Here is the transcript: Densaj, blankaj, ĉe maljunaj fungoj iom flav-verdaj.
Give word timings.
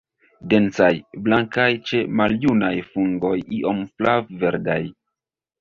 Densaj, 0.53 0.87
blankaj, 1.27 1.67
ĉe 1.89 2.01
maljunaj 2.21 2.73
fungoj 2.95 3.37
iom 3.59 3.85
flav-verdaj. 3.93 4.83